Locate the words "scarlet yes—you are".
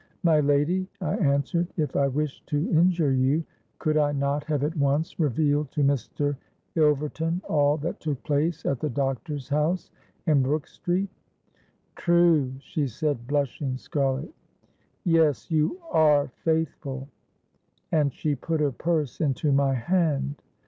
13.77-16.29